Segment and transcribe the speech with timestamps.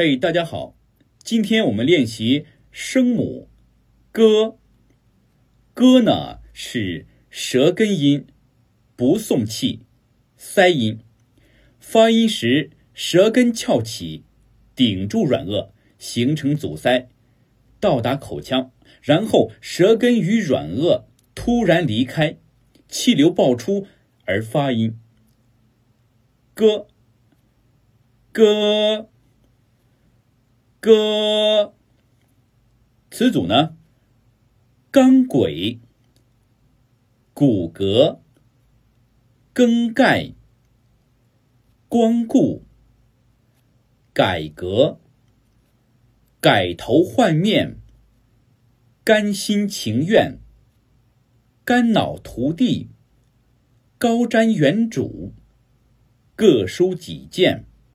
[0.00, 0.76] 嘿，大家好，
[1.24, 3.48] 今天我们练习声母
[4.14, 8.28] ““g”，“g” 呢是舌根音，
[8.94, 9.80] 不送气，
[10.36, 11.00] 塞音。
[11.80, 14.22] 发音时舌根翘起，
[14.76, 17.08] 顶住软腭，形成阻塞，
[17.80, 18.70] 到达口腔，
[19.02, 22.38] 然后舌根与软腭突然离开，
[22.86, 23.88] 气流爆出
[24.26, 24.96] 而发音。
[26.54, 26.86] 歌，
[30.80, 31.74] 歌。
[33.10, 33.76] 词组呢？
[34.90, 35.80] 钢轨、
[37.34, 38.20] 骨骼、
[39.52, 40.32] 更盖、
[41.88, 42.64] 光顾、
[44.12, 45.00] 改革、
[46.40, 47.80] 改头换面、
[49.02, 50.38] 甘心情愿、
[51.64, 52.88] 肝脑涂地、
[53.98, 55.32] 高瞻远瞩、
[56.36, 57.64] 各抒己见。